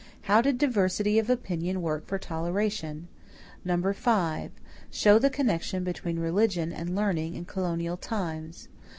How 0.23 0.41
did 0.41 0.57
diversity 0.57 1.19
of 1.19 1.29
opinion 1.29 1.79
work 1.83 2.07
for 2.07 2.17
toleration? 2.17 3.07
5. 3.67 4.51
Show 4.89 5.19
the 5.19 5.29
connection 5.29 5.83
between 5.83 6.17
religion 6.17 6.73
and 6.73 6.95
learning 6.95 7.35
in 7.35 7.45
colonial 7.45 7.97
times. 7.97 8.67